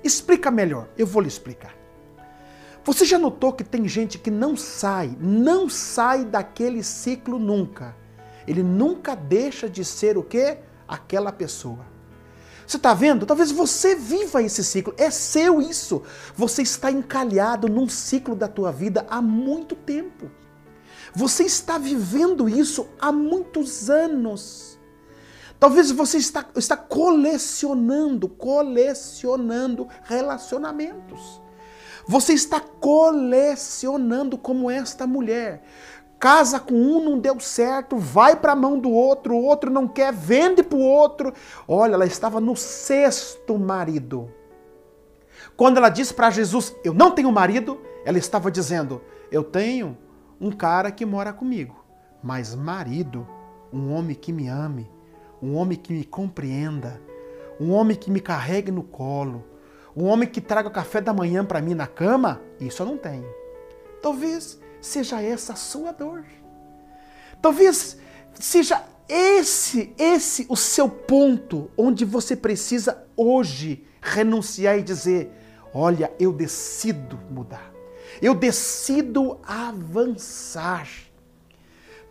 Explica 0.04 0.52
melhor, 0.52 0.88
eu 0.96 1.04
vou 1.04 1.20
lhe 1.20 1.26
explicar. 1.26 1.74
Você 2.84 3.04
já 3.04 3.18
notou 3.18 3.52
que 3.52 3.64
tem 3.64 3.88
gente 3.88 4.18
que 4.18 4.30
não 4.30 4.56
sai, 4.56 5.18
não 5.20 5.68
sai 5.68 6.24
daquele 6.24 6.84
ciclo 6.84 7.40
nunca 7.40 7.96
ele 8.48 8.62
nunca 8.62 9.14
deixa 9.14 9.68
de 9.68 9.84
ser 9.84 10.16
o 10.16 10.22
quê? 10.22 10.58
Aquela 10.88 11.30
pessoa. 11.30 11.84
Você 12.66 12.78
está 12.78 12.94
vendo? 12.94 13.26
Talvez 13.26 13.50
você 13.50 13.94
viva 13.94 14.42
esse 14.42 14.64
ciclo. 14.64 14.94
É 14.96 15.10
seu 15.10 15.60
isso. 15.60 16.02
Você 16.34 16.62
está 16.62 16.90
encalhado 16.90 17.68
num 17.68 17.88
ciclo 17.88 18.34
da 18.34 18.48
tua 18.48 18.72
vida 18.72 19.06
há 19.10 19.20
muito 19.20 19.74
tempo. 19.74 20.30
Você 21.14 21.44
está 21.44 21.76
vivendo 21.76 22.48
isso 22.48 22.88
há 22.98 23.12
muitos 23.12 23.90
anos. 23.90 24.78
Talvez 25.60 25.90
você 25.90 26.16
está, 26.16 26.46
está 26.56 26.76
colecionando, 26.76 28.28
colecionando 28.28 29.88
relacionamentos. 30.04 31.40
Você 32.06 32.32
está 32.32 32.60
colecionando 32.60 34.38
como 34.38 34.70
esta 34.70 35.06
mulher 35.06 35.62
casa 36.18 36.58
com 36.58 36.74
um, 36.74 37.02
não 37.02 37.18
deu 37.18 37.38
certo, 37.38 37.96
vai 37.96 38.34
para 38.34 38.52
a 38.52 38.56
mão 38.56 38.78
do 38.78 38.90
outro, 38.90 39.34
o 39.34 39.44
outro 39.44 39.70
não 39.70 39.86
quer, 39.86 40.12
vende 40.12 40.62
para 40.62 40.78
o 40.78 40.82
outro. 40.82 41.32
Olha, 41.66 41.94
ela 41.94 42.06
estava 42.06 42.40
no 42.40 42.56
sexto 42.56 43.56
marido. 43.58 44.30
Quando 45.56 45.76
ela 45.76 45.88
disse 45.88 46.12
para 46.12 46.30
Jesus, 46.30 46.74
eu 46.84 46.92
não 46.92 47.10
tenho 47.10 47.30
marido, 47.30 47.80
ela 48.04 48.18
estava 48.18 48.50
dizendo, 48.50 49.00
eu 49.30 49.44
tenho 49.44 49.96
um 50.40 50.50
cara 50.50 50.90
que 50.90 51.04
mora 51.04 51.32
comigo, 51.32 51.84
mas 52.22 52.54
marido, 52.54 53.26
um 53.72 53.92
homem 53.92 54.16
que 54.16 54.32
me 54.32 54.48
ame, 54.48 54.90
um 55.42 55.56
homem 55.56 55.76
que 55.76 55.92
me 55.92 56.04
compreenda, 56.04 57.00
um 57.60 57.72
homem 57.72 57.96
que 57.96 58.10
me 58.10 58.20
carregue 58.20 58.70
no 58.70 58.82
colo, 58.82 59.44
um 59.96 60.06
homem 60.06 60.28
que 60.28 60.40
traga 60.40 60.70
café 60.70 61.00
da 61.00 61.12
manhã 61.12 61.44
para 61.44 61.60
mim 61.60 61.74
na 61.74 61.86
cama, 61.86 62.40
isso 62.60 62.82
eu 62.82 62.86
não 62.86 62.96
tenho. 62.96 63.26
Talvez 64.00 64.60
seja 64.80 65.20
essa 65.22 65.52
a 65.52 65.56
sua 65.56 65.92
dor. 65.92 66.24
Talvez 67.40 67.96
seja 68.34 68.82
esse, 69.08 69.94
esse 69.98 70.46
o 70.48 70.56
seu 70.56 70.88
ponto 70.88 71.70
onde 71.76 72.04
você 72.04 72.36
precisa 72.36 73.04
hoje 73.16 73.84
renunciar 74.00 74.78
e 74.78 74.82
dizer: 74.82 75.30
"Olha, 75.72 76.12
eu 76.18 76.32
decido 76.32 77.18
mudar. 77.30 77.72
Eu 78.20 78.34
decido 78.34 79.38
avançar." 79.44 80.88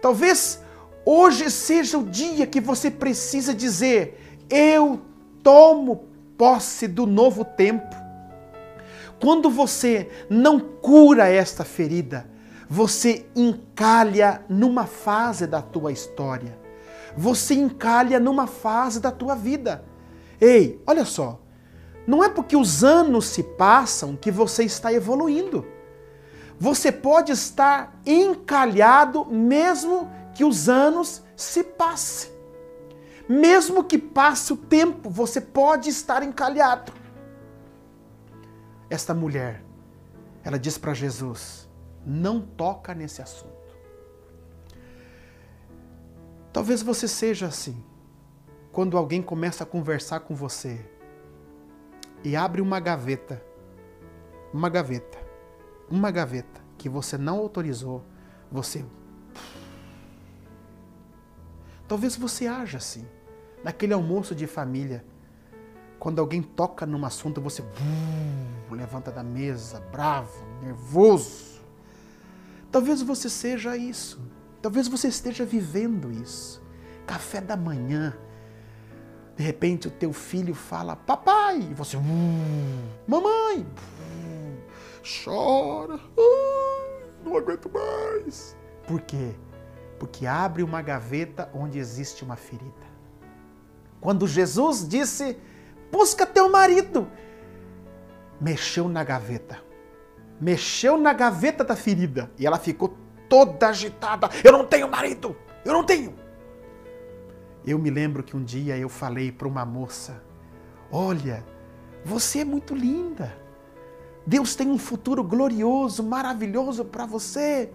Talvez 0.02 0.60
hoje 1.06 1.50
seja 1.52 1.98
o 1.98 2.04
dia 2.04 2.48
que 2.48 2.60
você 2.60 2.90
precisa 2.90 3.54
dizer: 3.54 4.40
"Eu 4.50 5.02
tomo 5.44 6.08
posse 6.38 6.88
do 6.88 7.06
novo 7.06 7.46
tempo." 7.46 7.96
Quando 9.20 9.50
você 9.50 10.10
não 10.30 10.60
cura 10.60 11.28
esta 11.28 11.64
ferida, 11.64 12.30
você 12.70 13.26
encalha 13.36 14.44
numa 14.50 14.86
fase 14.86 15.48
da 15.48 15.62
tua 15.62 15.92
história. 15.92 16.58
Você 17.16 17.54
encalha 17.54 18.20
numa 18.20 18.46
fase 18.46 19.00
da 19.00 19.12
tua 19.12 19.36
vida. 19.36 19.84
Ei, 20.40 20.82
olha 20.86 21.06
só. 21.06 21.40
Não 22.06 22.24
é 22.24 22.30
porque 22.30 22.56
os 22.56 22.84
anos 22.84 23.26
se 23.26 23.44
passam 23.44 24.16
que 24.16 24.32
você 24.32 24.64
está 24.64 24.94
evoluindo. 24.94 25.66
Você 26.60 26.92
pode 26.92 27.32
estar 27.32 28.00
encalhado 28.06 29.26
mesmo 29.26 30.10
que 30.34 30.44
os 30.44 30.68
anos 30.70 31.24
se 31.36 31.64
passem. 31.64 32.32
Mesmo 33.28 33.84
que 33.84 33.98
passe 33.98 34.54
o 34.54 34.58
tempo, 34.58 35.10
você 35.10 35.42
pode 35.42 35.90
estar 35.90 36.24
encalhado. 36.24 36.94
Esta 38.90 39.14
mulher, 39.14 39.64
ela 40.44 40.58
diz 40.58 40.78
para 40.78 40.94
Jesus: 40.94 41.67
não 42.08 42.40
toca 42.40 42.96
nesse 42.96 43.22
assunto. 43.22 43.76
Talvez 46.54 46.82
você 46.82 47.06
seja 47.06 47.48
assim. 47.48 47.84
Quando 48.72 48.98
alguém 48.98 49.22
começa 49.22 49.64
a 49.64 49.68
conversar 49.68 50.22
com 50.22 50.34
você 50.34 50.80
e 52.24 52.36
abre 52.36 52.62
uma 52.62 52.80
gaveta, 52.80 53.44
uma 54.54 54.70
gaveta, 54.70 55.18
uma 55.90 56.10
gaveta 56.10 56.62
que 56.78 56.88
você 56.88 57.18
não 57.18 57.40
autorizou, 57.40 58.04
você. 58.50 58.86
Talvez 61.88 62.16
você 62.16 62.48
haja 62.48 62.78
assim. 62.78 63.06
Naquele 63.64 63.94
almoço 63.94 64.34
de 64.34 64.48
família, 64.48 65.04
quando 66.00 66.20
alguém 66.20 66.42
toca 66.42 66.86
num 66.86 67.04
assunto, 67.06 67.42
você 67.42 67.64
levanta 68.72 69.12
da 69.12 69.24
mesa, 69.24 69.82
bravo, 69.92 70.46
nervoso. 70.62 71.57
Talvez 72.72 73.02
você 73.02 73.30
seja 73.30 73.78
isso. 73.78 74.20
Talvez 74.62 74.88
você 74.88 75.08
esteja 75.08 75.46
vivendo 75.46 76.12
isso. 76.12 76.62
Café 77.06 77.40
da 77.40 77.56
manhã. 77.56 78.18
De 79.36 79.44
repente 79.44 79.88
o 79.88 79.92
teu 79.92 80.12
filho 80.12 80.56
fala, 80.56 80.96
papai, 80.96 81.60
e 81.60 81.74
você, 81.74 81.96
uh, 81.96 82.02
mamãe, 83.08 83.68
chora, 85.24 85.96
uh, 85.96 87.24
não 87.24 87.38
aguento 87.38 87.70
mais. 87.72 88.58
Por 88.88 89.02
quê? 89.02 89.36
Porque 90.00 90.26
abre 90.26 90.64
uma 90.64 90.82
gaveta 90.82 91.50
onde 91.54 91.78
existe 91.78 92.24
uma 92.24 92.36
ferida. 92.36 92.88
Quando 94.02 94.28
Jesus 94.28 94.88
disse, 94.88 95.38
busca 95.92 96.26
teu 96.26 96.50
marido, 96.50 97.08
mexeu 98.42 98.90
na 98.90 99.04
gaveta 99.04 99.67
mexeu 100.39 100.98
na 100.98 101.13
gaveta 101.13 101.63
da 101.63 101.75
ferida 101.75 102.32
e 102.38 102.46
ela 102.46 102.60
ficou 102.60 102.96
toda 103.29 103.67
agitada. 103.67 104.29
Eu 104.44 104.51
não 104.51 104.65
tenho 104.65 104.88
marido! 104.88 105.36
Eu 105.65 105.74
não 105.74 105.84
tenho! 105.84 106.13
Eu 107.65 107.77
me 107.77 107.89
lembro 107.89 108.24
que 108.24 108.38
um 108.38 108.44
dia 108.44 108.77
eu 108.77 108.88
falei 108.88 109.32
para 109.32 109.48
uma 109.48 109.65
moça: 109.65 110.24
Olha, 110.91 111.46
você 112.06 112.39
é 112.39 112.46
muito 112.46 112.74
linda. 112.74 113.38
Deus 114.25 114.56
tem 114.56 114.70
um 114.70 114.77
futuro 114.77 115.24
glorioso, 115.24 116.03
maravilhoso 116.03 116.86
para 116.86 117.06
você. 117.06 117.70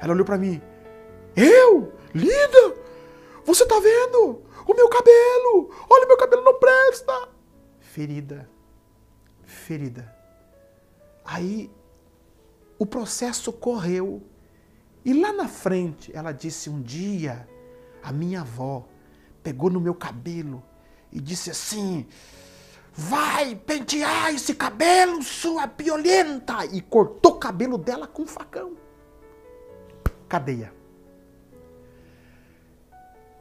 Ela 0.00 0.12
olhou 0.12 0.24
para 0.24 0.38
mim: 0.38 0.60
Eu? 1.36 1.92
Linda? 2.14 2.74
Você 3.44 3.66
tá 3.66 3.78
vendo? 3.78 4.42
O 4.66 4.74
meu 4.74 4.88
cabelo! 4.88 5.70
Olha, 5.88 6.06
meu 6.06 6.16
cabelo 6.16 6.42
não 6.42 6.58
presta! 6.58 7.28
Ferida. 7.78 8.48
Ferida. 9.44 10.14
Aí 11.24 11.70
o 12.80 12.86
processo 12.86 13.52
correu. 13.52 14.22
E 15.04 15.12
lá 15.12 15.34
na 15.34 15.46
frente, 15.46 16.10
ela 16.16 16.32
disse: 16.32 16.70
Um 16.70 16.80
dia, 16.80 17.46
a 18.02 18.10
minha 18.10 18.40
avó 18.40 18.88
pegou 19.42 19.68
no 19.68 19.78
meu 19.78 19.94
cabelo 19.94 20.62
e 21.12 21.20
disse 21.20 21.50
assim: 21.50 22.06
Vai 22.94 23.54
pentear 23.54 24.34
esse 24.34 24.54
cabelo, 24.54 25.22
sua 25.22 25.66
violenta! 25.66 26.64
E 26.64 26.80
cortou 26.80 27.32
o 27.32 27.38
cabelo 27.38 27.76
dela 27.76 28.06
com 28.06 28.22
um 28.22 28.26
facão. 28.26 28.74
Cadeia. 30.26 30.72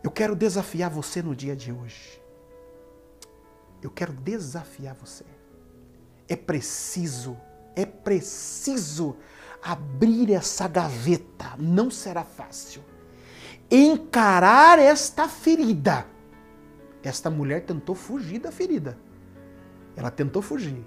Eu 0.04 0.12
quero 0.12 0.36
desafiar 0.36 0.90
você 0.90 1.22
no 1.22 1.34
dia 1.34 1.56
de 1.56 1.72
hoje. 1.72 2.22
Eu 3.82 3.90
quero 3.90 4.12
desafiar 4.12 4.96
você. 4.96 5.24
É 6.28 6.36
preciso, 6.36 7.38
é 7.80 7.86
preciso 7.86 9.16
abrir 9.64 10.34
essa 10.34 10.68
gaveta. 10.68 11.54
Não 11.58 11.90
será 11.90 12.24
fácil. 12.24 12.82
Encarar 13.72 14.80
esta 14.80 15.28
ferida. 15.28 16.06
Esta 17.04 17.30
mulher 17.30 17.66
tentou 17.66 17.96
fugir 17.96 18.40
da 18.40 18.52
ferida. 18.52 18.98
Ela 19.96 20.12
tentou 20.12 20.42
fugir. 20.42 20.86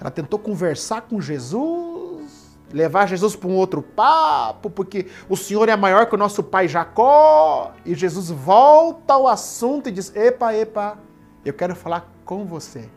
Ela 0.00 0.10
tentou 0.10 0.38
conversar 0.38 1.02
com 1.02 1.20
Jesus, 1.20 2.58
levar 2.72 3.06
Jesus 3.06 3.34
para 3.34 3.48
um 3.48 3.56
outro 3.56 3.82
papo, 3.82 4.70
porque 4.70 5.06
o 5.28 5.36
Senhor 5.36 5.68
é 5.68 5.76
maior 5.76 6.06
que 6.06 6.14
o 6.14 6.18
nosso 6.18 6.42
pai 6.42 6.68
Jacó. 6.68 7.72
E 7.84 7.94
Jesus 7.94 8.30
volta 8.30 9.14
ao 9.14 9.26
assunto 9.26 9.88
e 9.88 9.92
diz: 9.92 10.14
Epa, 10.14 10.54
epa, 10.54 10.98
eu 11.44 11.52
quero 11.52 11.74
falar 11.74 12.12
com 12.24 12.44
você. 12.44 12.88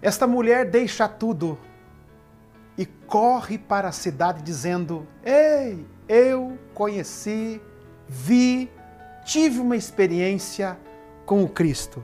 Esta 0.00 0.26
mulher 0.26 0.70
deixa 0.70 1.08
tudo 1.08 1.58
e 2.78 2.86
corre 2.86 3.58
para 3.58 3.88
a 3.88 3.92
cidade 3.92 4.40
dizendo: 4.42 5.06
Ei, 5.24 5.84
eu 6.08 6.56
conheci, 6.72 7.60
vi, 8.06 8.70
tive 9.24 9.58
uma 9.58 9.76
experiência 9.76 10.78
com 11.26 11.42
o 11.42 11.48
Cristo. 11.48 12.02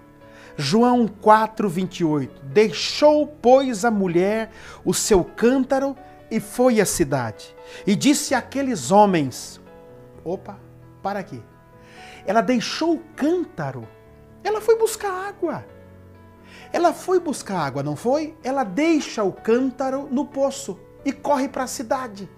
João 0.57 1.09
4, 1.09 1.69
28. 1.69 2.43
Deixou, 2.47 3.27
pois, 3.27 3.85
a 3.85 3.91
mulher 3.91 4.51
o 4.85 4.93
seu 4.93 5.25
cântaro 5.25 5.97
e 6.31 6.41
foi 6.41 6.81
à 6.81 6.85
cidade. 6.85 7.55
E 7.87 7.95
disse 7.95 8.35
àqueles 8.35 8.91
homens: 8.91 9.61
Opa, 10.25 10.59
para 11.03 11.21
aqui. 11.21 11.43
Ela 12.27 12.41
deixou 12.41 12.95
o 12.95 13.03
cântaro. 13.15 13.87
Ela 14.43 14.61
foi 14.61 14.77
buscar 14.77 15.29
água. 15.29 15.65
Ela 16.75 16.93
foi 16.93 17.21
buscar 17.21 17.61
água, 17.61 17.85
não 17.85 17.95
foi? 17.95 18.37
Ela 18.43 18.65
deixa 18.65 19.23
o 19.23 19.33
cântaro 19.33 20.09
no 20.11 20.27
poço 20.27 20.77
e 21.05 21.13
corre 21.13 21.49
para 21.49 21.63
a 21.63 21.69
cidade. 21.69 22.29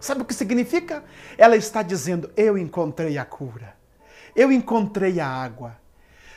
Sabe 0.00 0.22
o 0.22 0.24
que 0.24 0.34
significa? 0.34 1.04
Ela 1.38 1.56
está 1.56 1.80
dizendo: 1.80 2.28
Eu 2.36 2.58
encontrei 2.58 3.16
a 3.18 3.24
cura. 3.24 3.76
Eu 4.34 4.50
encontrei 4.50 5.20
a 5.20 5.28
água. 5.28 5.76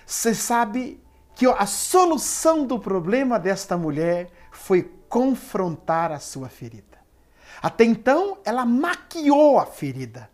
Você 0.06 0.36
sabe 0.36 1.02
que 1.34 1.48
a 1.48 1.66
solução 1.66 2.64
do 2.64 2.78
problema 2.78 3.40
desta 3.40 3.76
mulher 3.76 4.30
foi 4.52 4.92
confrontar 5.10 6.12
a 6.12 6.20
sua 6.20 6.50
ferida. 6.50 7.00
Até 7.60 7.86
então, 7.86 8.38
ela 8.46 8.68
maquiou 8.68 9.58
a 9.58 9.66
ferida. 9.66 10.30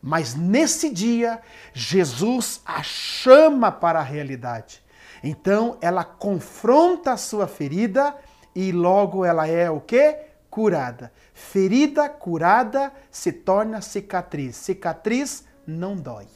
Mas 0.00 0.34
nesse 0.34 0.88
dia, 0.88 1.42
Jesus 1.74 2.62
a 2.64 2.82
chama 2.82 3.70
para 3.70 4.00
a 4.00 4.02
realidade. 4.02 4.82
Então 5.26 5.78
ela 5.80 6.04
confronta 6.04 7.12
a 7.12 7.16
sua 7.16 7.46
ferida 7.46 8.14
e 8.54 8.70
logo 8.70 9.24
ela 9.24 9.48
é 9.48 9.70
o 9.70 9.80
que? 9.80 10.18
Curada. 10.50 11.10
Ferida 11.32 12.10
curada 12.10 12.92
se 13.10 13.32
torna 13.32 13.80
cicatriz. 13.80 14.54
Cicatriz 14.54 15.46
não 15.66 15.96
dói. 15.96 16.26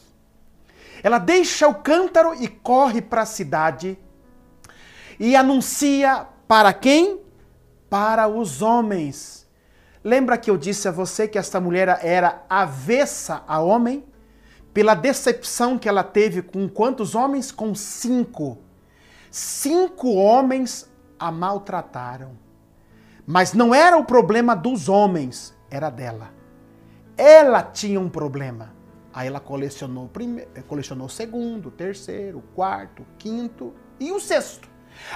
Ela 1.03 1.19
deixa 1.19 1.69
o 1.69 1.75
cântaro 1.75 2.35
e 2.43 2.49
corre 2.49 3.03
para 3.03 3.23
a 3.23 3.27
cidade 3.27 3.99
e 5.21 5.37
anuncia 5.37 6.27
para 6.49 6.73
quem? 6.73 7.21
Para 7.91 8.27
os 8.27 8.63
homens. 8.63 9.47
Lembra 10.03 10.39
que 10.39 10.51
eu 10.51 10.57
disse 10.57 10.89
a 10.89 10.93
você 10.93 11.29
que 11.29 11.39
esta 11.39 11.61
mulher 11.61 12.01
era 12.03 12.43
avessa 12.49 13.45
a 13.47 13.61
homem? 13.61 14.07
Pela 14.73 14.95
decepção 14.95 15.79
que 15.79 15.89
ela 15.91 16.03
teve 16.03 16.41
com 16.41 16.67
quantos 16.67 17.15
homens? 17.15 17.53
Com 17.53 17.75
cinco. 17.75 18.67
Cinco 19.31 20.15
homens 20.15 20.89
a 21.19 21.31
maltrataram. 21.31 22.33
Mas 23.27 23.53
não 23.53 23.75
era 23.75 23.99
o 23.99 24.05
problema 24.05 24.57
dos 24.57 24.89
homens, 24.89 25.55
era 25.71 25.91
dela. 25.91 26.31
Ela 27.17 27.63
tinha 27.63 28.01
um 28.01 28.09
problema. 28.09 28.73
Aí 29.13 29.27
ela 29.27 29.41
colecionou 29.41 30.09
primeiro, 30.09 30.51
colecionou 30.67 31.09
segundo, 31.09 31.71
terceiro, 31.71 32.43
quarto, 32.55 33.05
quinto 33.19 33.75
e 34.01 34.13
o 34.13 34.21
sexto. 34.21 34.69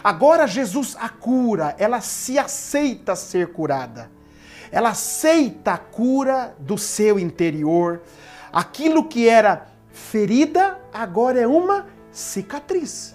Agora 0.03 0.46
Jesus 0.46 0.96
a 0.98 1.09
cura, 1.09 1.75
ela 1.79 2.01
se 2.01 2.38
aceita 2.38 3.16
ser 3.16 3.53
curada. 3.53 4.11
Ela 4.70 4.90
aceita 4.90 5.72
a 5.72 5.79
cura 5.79 6.55
do 6.59 6.77
seu 6.77 7.18
interior. 7.18 8.03
Aquilo 8.53 9.09
que 9.09 9.29
era 9.29 9.68
ferida 9.90 10.79
agora 10.92 11.40
é 11.40 11.46
uma 11.46 11.87
cicatriz 12.11 13.14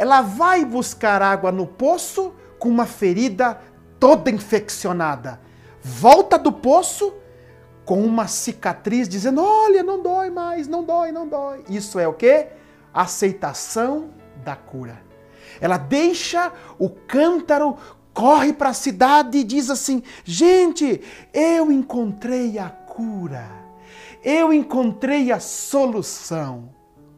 ela 0.00 0.22
vai 0.22 0.64
buscar 0.64 1.20
água 1.20 1.52
no 1.52 1.66
poço 1.66 2.32
com 2.58 2.70
uma 2.70 2.86
ferida 2.86 3.60
toda 3.98 4.30
infeccionada. 4.30 5.38
Volta 5.82 6.38
do 6.38 6.50
poço 6.50 7.12
com 7.84 8.02
uma 8.02 8.26
cicatriz 8.26 9.06
dizendo: 9.06 9.44
"Olha, 9.44 9.82
não 9.82 10.02
dói 10.02 10.30
mais, 10.30 10.66
não 10.66 10.82
dói, 10.82 11.12
não 11.12 11.28
dói". 11.28 11.64
Isso 11.68 11.98
é 11.98 12.08
o 12.08 12.14
que? 12.14 12.46
Aceitação 12.94 14.08
da 14.42 14.56
cura. 14.56 15.02
Ela 15.60 15.76
deixa 15.76 16.50
o 16.78 16.88
cântaro, 16.88 17.76
corre 18.14 18.54
para 18.54 18.70
a 18.70 18.74
cidade 18.74 19.36
e 19.36 19.44
diz 19.44 19.68
assim: 19.68 20.02
"Gente, 20.24 21.02
eu 21.30 21.70
encontrei 21.70 22.58
a 22.58 22.70
cura. 22.70 23.46
Eu 24.24 24.50
encontrei 24.50 25.30
a 25.30 25.38
solução". 25.38 26.70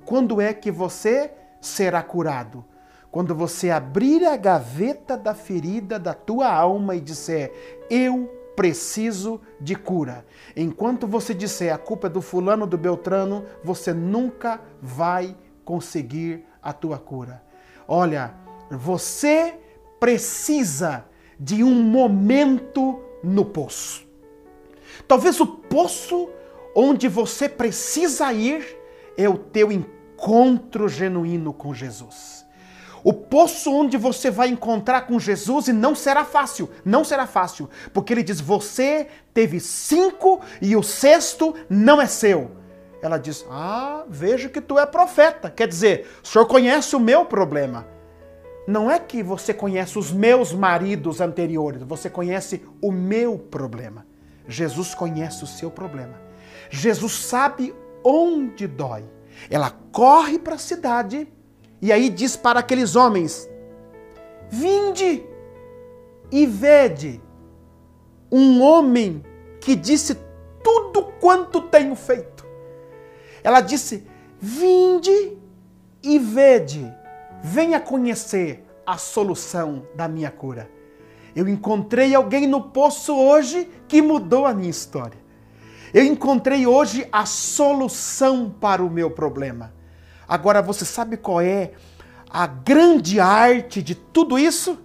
Quando 0.05 0.41
é 0.41 0.53
que 0.53 0.73
você 0.73 1.31
será 1.61 2.03
curado? 2.03 2.72
Quando 3.13 3.35
você 3.35 3.69
abrir 3.69 4.25
a 4.25 4.39
gaveta 4.39 5.19
da 5.19 5.35
ferida 5.35 5.99
da 5.99 6.15
tua 6.15 6.51
alma 6.51 6.97
e 6.97 7.01
disser, 7.01 7.53
eu 7.91 8.25
preciso 8.57 9.39
de 9.61 9.75
cura. 9.75 10.25
Enquanto 10.57 11.07
você 11.07 11.35
disser 11.35 11.75
a 11.75 11.77
culpa 11.77 12.07
é 12.07 12.11
do 12.11 12.23
fulano, 12.23 12.67
do 12.67 12.79
Beltrano, 12.79 13.45
você 13.63 13.93
nunca 13.93 14.63
vai 14.81 15.37
conseguir 15.63 16.47
a 16.63 16.73
tua 16.73 16.99
cura. 16.99 17.43
Olha, 17.87 18.35
você 18.71 19.61
precisa 20.01 21.05
de 21.39 21.63
um 21.63 21.83
momento 21.83 22.99
no 23.23 23.45
poço. 23.45 24.07
Talvez 25.07 25.39
o 25.39 25.47
poço 25.47 26.31
onde 26.75 27.09
você 27.09 27.47
precisa 27.47 28.33
ir 28.33 28.65
é 29.19 29.29
o 29.29 29.37
teu 29.37 29.71
encontro 29.71 30.89
genuíno 30.89 31.53
com 31.53 31.75
Jesus. 31.75 32.42
O 33.05 33.13
poço 33.13 33.73
onde 33.73 33.97
você 33.97 34.31
vai 34.31 34.49
encontrar 34.49 35.03
com 35.03 35.19
Jesus 35.19 35.69
e 35.69 35.73
não 35.73 35.95
será 35.95 36.25
fácil, 36.25 36.71
não 36.85 37.05
será 37.05 37.27
fácil, 37.27 37.69
porque 37.93 38.13
ele 38.13 38.23
diz: 38.23 38.41
Você 38.41 39.09
teve 39.35 39.59
cinco 39.59 40.41
e 40.61 40.77
o 40.77 40.83
sexto 40.83 41.55
não 41.69 42.01
é 42.01 42.07
seu. 42.07 42.53
Ela 43.03 43.19
diz: 43.19 43.45
Ah, 43.51 44.05
vejo 44.09 44.51
que 44.51 44.61
tu 44.61 44.79
é 44.79 44.87
profeta. 44.87 45.51
Quer 45.51 45.67
dizer, 45.67 46.09
o 46.23 46.27
senhor 46.27 46.47
conhece 46.47 46.95
o 46.95 47.01
meu 47.01 47.25
problema. 47.25 47.87
Não 48.67 48.89
é 48.89 48.99
que 49.01 49.25
você 49.25 49.53
conhece 49.53 49.99
os 49.99 50.13
meus 50.13 50.53
maridos 50.53 51.21
anteriores, 51.21 51.83
você 51.83 52.09
conhece 52.09 52.65
o 52.81 52.93
meu 52.93 53.37
problema. 53.37 54.07
Jesus 54.47 54.95
conhece 54.95 55.43
o 55.43 55.49
seu 55.49 55.69
problema. 55.69 56.21
Jesus 56.71 57.13
sabe 57.13 57.75
onde 58.05 58.69
dói. 58.69 59.05
Ela 59.51 59.73
corre 59.91 60.39
para 60.39 60.55
a 60.55 60.59
cidade 60.59 61.27
e 61.83 61.91
aí 61.91 62.09
diz 62.09 62.37
para 62.37 62.61
aqueles 62.61 62.95
homens: 62.95 63.51
Vinde 64.49 65.25
e 66.31 66.47
vede 66.47 67.21
um 68.31 68.63
homem 68.63 69.23
que 69.61 69.75
disse 69.75 70.17
tudo 70.63 71.13
quanto 71.21 71.61
tenho 71.63 71.97
feito. 71.97 72.47
Ela 73.43 73.61
disse: 73.61 74.07
Vinde 74.39 75.37
e 76.01 76.19
vede, 76.21 76.89
venha 77.43 77.81
conhecer 77.81 78.65
a 78.87 78.97
solução 78.97 79.85
da 79.97 80.07
minha 80.07 80.31
cura. 80.31 80.71
Eu 81.35 81.49
encontrei 81.49 82.15
alguém 82.15 82.47
no 82.47 82.61
poço 82.61 83.17
hoje 83.17 83.69
que 83.89 84.01
mudou 84.01 84.47
a 84.47 84.55
minha 84.55 84.71
história. 84.71 85.19
Eu 85.93 86.05
encontrei 86.05 86.67
hoje 86.67 87.09
a 87.11 87.27
solução 87.27 88.55
para 88.61 88.83
o 88.85 88.91
meu 88.91 89.11
problema. 89.11 89.75
Agora 90.27 90.63
você 90.63 90.85
sabe 90.85 91.17
qual 91.17 91.41
é 91.41 91.73
a 92.31 92.47
grande 92.47 93.21
arte 93.21 93.83
de 93.83 93.95
tudo 93.95 94.39
isso? 94.39 94.79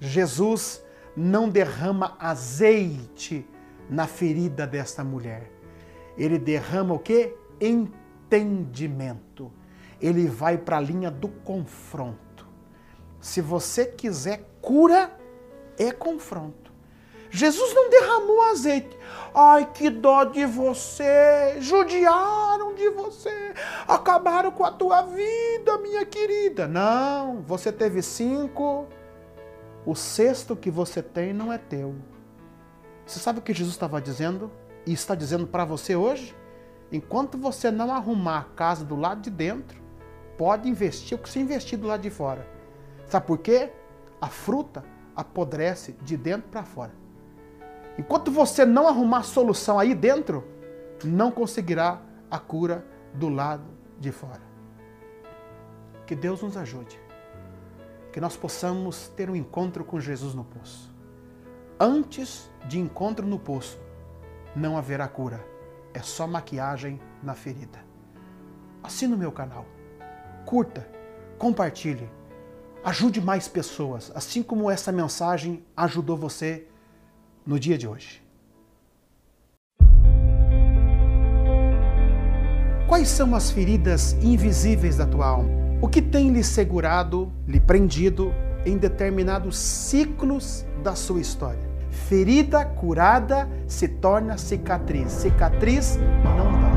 Jesus 0.00 0.82
não 1.16 1.48
derrama 1.48 2.16
azeite 2.18 3.46
na 3.88 4.06
ferida 4.06 4.66
desta 4.66 5.04
mulher. 5.04 5.50
Ele 6.16 6.38
derrama 6.38 6.94
o 6.94 6.98
que? 6.98 7.34
Entendimento. 7.60 9.52
ele 10.00 10.26
vai 10.26 10.58
para 10.58 10.76
a 10.76 10.80
linha 10.80 11.10
do 11.10 11.28
confronto. 11.28 12.46
Se 13.20 13.40
você 13.40 13.86
quiser 13.86 14.44
cura, 14.60 15.16
é 15.78 15.90
confronto. 15.92 16.63
Jesus 17.34 17.74
não 17.74 17.90
derramou 17.90 18.42
azeite. 18.42 18.96
Ai, 19.34 19.68
que 19.74 19.90
dó 19.90 20.22
de 20.22 20.46
você! 20.46 21.56
Judiaram 21.58 22.76
de 22.76 22.88
você! 22.90 23.52
Acabaram 23.88 24.52
com 24.52 24.62
a 24.64 24.70
tua 24.70 25.02
vida, 25.02 25.76
minha 25.78 26.06
querida! 26.06 26.68
Não, 26.68 27.42
você 27.42 27.72
teve 27.72 28.02
cinco. 28.02 28.86
O 29.84 29.96
sexto 29.96 30.54
que 30.54 30.70
você 30.70 31.02
tem 31.02 31.32
não 31.32 31.52
é 31.52 31.58
teu. 31.58 31.96
Você 33.04 33.18
sabe 33.18 33.40
o 33.40 33.42
que 33.42 33.52
Jesus 33.52 33.74
estava 33.74 34.00
dizendo? 34.00 34.48
E 34.86 34.92
está 34.92 35.16
dizendo 35.16 35.44
para 35.44 35.64
você 35.64 35.96
hoje? 35.96 36.36
Enquanto 36.92 37.36
você 37.36 37.68
não 37.68 37.92
arrumar 37.92 38.38
a 38.38 38.54
casa 38.54 38.84
do 38.84 38.94
lado 38.94 39.22
de 39.22 39.30
dentro, 39.30 39.82
pode 40.38 40.68
investir 40.68 41.18
o 41.18 41.20
que 41.20 41.28
você 41.28 41.40
investir 41.40 41.80
do 41.80 41.88
lado 41.88 42.02
de 42.02 42.10
fora. 42.10 42.46
Sabe 43.08 43.26
por 43.26 43.38
quê? 43.38 43.72
A 44.20 44.28
fruta 44.28 44.84
apodrece 45.16 45.96
de 46.00 46.16
dentro 46.16 46.48
para 46.48 46.62
fora. 46.62 47.03
Enquanto 47.98 48.30
você 48.30 48.64
não 48.64 48.88
arrumar 48.88 49.22
solução 49.22 49.78
aí 49.78 49.94
dentro, 49.94 50.44
não 51.04 51.30
conseguirá 51.30 52.00
a 52.30 52.38
cura 52.38 52.84
do 53.14 53.28
lado 53.28 53.64
de 54.00 54.10
fora. 54.10 54.42
Que 56.06 56.14
Deus 56.14 56.42
nos 56.42 56.56
ajude. 56.56 57.00
Que 58.12 58.20
nós 58.20 58.36
possamos 58.36 59.08
ter 59.08 59.30
um 59.30 59.36
encontro 59.36 59.84
com 59.84 60.00
Jesus 60.00 60.34
no 60.34 60.44
poço. 60.44 60.92
Antes 61.78 62.50
de 62.66 62.78
encontro 62.78 63.26
no 63.26 63.38
poço, 63.38 63.80
não 64.54 64.76
haverá 64.76 65.08
cura. 65.08 65.44
É 65.92 66.00
só 66.00 66.26
maquiagem 66.26 67.00
na 67.22 67.34
ferida. 67.34 67.78
Assine 68.82 69.14
o 69.14 69.18
meu 69.18 69.32
canal. 69.32 69.64
Curta, 70.44 70.86
compartilhe. 71.38 72.08
Ajude 72.84 73.20
mais 73.20 73.48
pessoas, 73.48 74.12
assim 74.14 74.42
como 74.42 74.70
essa 74.70 74.92
mensagem 74.92 75.64
ajudou 75.76 76.16
você 76.16 76.68
no 77.46 77.58
dia 77.58 77.76
de 77.76 77.86
hoje. 77.86 78.22
Quais 82.86 83.08
são 83.08 83.34
as 83.34 83.50
feridas 83.50 84.12
invisíveis 84.22 84.96
da 84.96 85.06
tua 85.06 85.26
alma? 85.26 85.50
O 85.80 85.88
que 85.88 86.00
tem 86.00 86.30
lhe 86.30 86.44
segurado, 86.44 87.32
lhe 87.46 87.60
prendido 87.60 88.32
em 88.64 88.76
determinados 88.76 89.58
ciclos 89.58 90.64
da 90.82 90.94
sua 90.94 91.20
história? 91.20 91.74
Ferida 91.90 92.64
curada 92.64 93.48
se 93.66 93.88
torna 93.88 94.38
cicatriz. 94.38 95.12
Cicatriz 95.12 95.98
não 96.36 96.52
dói. 96.52 96.74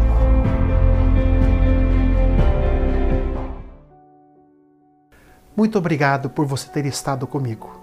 Muito 5.55 5.77
obrigado 5.77 6.29
por 6.29 6.45
você 6.45 6.69
ter 6.69 6.85
estado 6.85 7.25
comigo. 7.25 7.81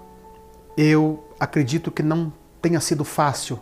Eu 0.77 1.23
acredito 1.39 1.91
que 1.91 2.01
não 2.01 2.31
tenha 2.65 2.79
sido 2.79 3.05
fácil 3.05 3.59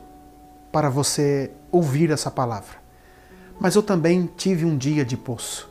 para 0.71 0.89
você 0.89 1.51
ouvir 1.69 2.09
essa 2.09 2.31
palavra. 2.31 2.77
Mas 3.59 3.75
eu 3.75 3.83
também 3.83 4.31
tive 4.37 4.63
um 4.63 4.77
dia 4.77 5.03
de 5.03 5.17
poço. 5.17 5.69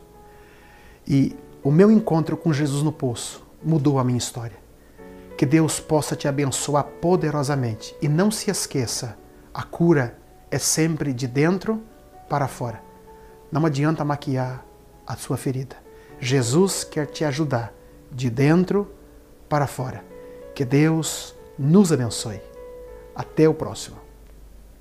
E 1.07 1.35
o 1.63 1.71
meu 1.71 1.89
encontro 1.89 2.37
com 2.37 2.53
Jesus 2.53 2.83
no 2.83 2.91
poço 2.91 3.43
mudou 3.63 3.97
a 3.97 4.03
minha 4.03 4.19
história. 4.19 4.55
Que 5.35 5.47
Deus 5.47 5.79
possa 5.79 6.15
te 6.15 6.27
abençoar 6.27 6.83
poderosamente. 6.83 7.95
E 7.99 8.07
não 8.07 8.29
se 8.29 8.51
esqueça, 8.51 9.17
a 9.51 9.63
cura 9.63 10.15
é 10.51 10.59
sempre 10.59 11.11
de 11.11 11.25
dentro 11.25 11.81
para 12.29 12.47
fora. 12.47 12.83
Não 13.51 13.65
adianta 13.65 14.05
maquiar 14.05 14.63
a 15.07 15.15
sua 15.15 15.37
ferida. 15.37 15.75
Jesus 16.19 16.83
quer 16.83 17.07
te 17.07 17.25
ajudar 17.25 17.73
de 18.11 18.29
dentro 18.29 18.93
para 19.49 19.65
fora. 19.65 20.05
Que 20.53 20.63
Deus 20.63 21.33
nos 21.57 21.91
abençoe. 21.91 22.52
Até 23.15 23.47
o 23.47 23.53
próximo. 23.53 24.02